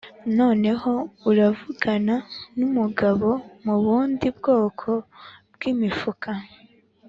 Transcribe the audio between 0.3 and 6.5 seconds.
noneho uravugana numugabo mubundi bwoko bwimifuka